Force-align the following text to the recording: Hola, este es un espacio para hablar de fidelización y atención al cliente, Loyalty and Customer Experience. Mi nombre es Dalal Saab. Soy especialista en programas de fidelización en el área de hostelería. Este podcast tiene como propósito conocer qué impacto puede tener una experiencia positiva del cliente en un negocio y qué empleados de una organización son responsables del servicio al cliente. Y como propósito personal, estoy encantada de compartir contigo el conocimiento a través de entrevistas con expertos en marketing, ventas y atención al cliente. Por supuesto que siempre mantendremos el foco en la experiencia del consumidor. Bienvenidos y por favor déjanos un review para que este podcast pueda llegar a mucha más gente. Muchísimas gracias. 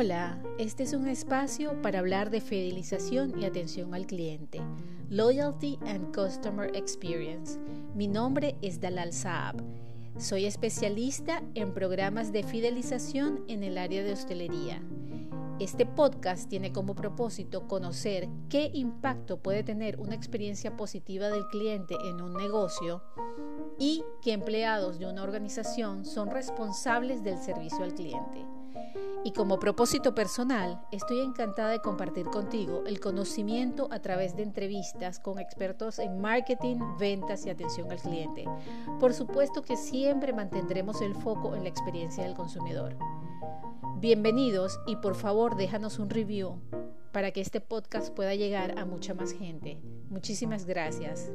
Hola, 0.00 0.40
este 0.58 0.84
es 0.84 0.92
un 0.92 1.08
espacio 1.08 1.82
para 1.82 1.98
hablar 1.98 2.30
de 2.30 2.40
fidelización 2.40 3.36
y 3.36 3.44
atención 3.44 3.94
al 3.94 4.06
cliente, 4.06 4.60
Loyalty 5.10 5.76
and 5.88 6.14
Customer 6.14 6.70
Experience. 6.76 7.58
Mi 7.96 8.06
nombre 8.06 8.54
es 8.62 8.80
Dalal 8.80 9.12
Saab. 9.12 9.56
Soy 10.16 10.44
especialista 10.44 11.42
en 11.56 11.74
programas 11.74 12.30
de 12.30 12.44
fidelización 12.44 13.42
en 13.48 13.64
el 13.64 13.76
área 13.76 14.04
de 14.04 14.12
hostelería. 14.12 14.80
Este 15.58 15.84
podcast 15.84 16.48
tiene 16.48 16.70
como 16.70 16.94
propósito 16.94 17.66
conocer 17.66 18.28
qué 18.48 18.70
impacto 18.72 19.38
puede 19.42 19.64
tener 19.64 19.98
una 19.98 20.14
experiencia 20.14 20.76
positiva 20.76 21.26
del 21.26 21.48
cliente 21.48 21.96
en 22.04 22.20
un 22.20 22.34
negocio 22.34 23.02
y 23.80 24.04
qué 24.22 24.32
empleados 24.32 25.00
de 25.00 25.06
una 25.06 25.24
organización 25.24 26.04
son 26.04 26.30
responsables 26.30 27.24
del 27.24 27.38
servicio 27.38 27.82
al 27.82 27.94
cliente. 27.94 28.46
Y 29.24 29.32
como 29.32 29.58
propósito 29.58 30.14
personal, 30.14 30.80
estoy 30.92 31.20
encantada 31.20 31.70
de 31.70 31.80
compartir 31.80 32.26
contigo 32.26 32.84
el 32.86 33.00
conocimiento 33.00 33.88
a 33.90 34.00
través 34.00 34.36
de 34.36 34.42
entrevistas 34.42 35.18
con 35.18 35.38
expertos 35.38 35.98
en 35.98 36.20
marketing, 36.20 36.78
ventas 36.98 37.44
y 37.44 37.50
atención 37.50 37.90
al 37.90 38.00
cliente. 38.00 38.44
Por 39.00 39.12
supuesto 39.12 39.62
que 39.62 39.76
siempre 39.76 40.32
mantendremos 40.32 41.00
el 41.02 41.14
foco 41.14 41.54
en 41.56 41.64
la 41.64 41.68
experiencia 41.68 42.24
del 42.24 42.34
consumidor. 42.34 42.96
Bienvenidos 44.00 44.78
y 44.86 44.96
por 44.96 45.16
favor 45.16 45.56
déjanos 45.56 45.98
un 45.98 46.08
review 46.08 46.60
para 47.12 47.32
que 47.32 47.40
este 47.40 47.60
podcast 47.60 48.14
pueda 48.14 48.34
llegar 48.34 48.78
a 48.78 48.84
mucha 48.84 49.14
más 49.14 49.32
gente. 49.32 49.80
Muchísimas 50.08 50.66
gracias. 50.66 51.30